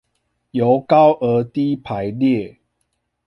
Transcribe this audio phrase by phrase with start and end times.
[0.49, 2.57] 由高而低排列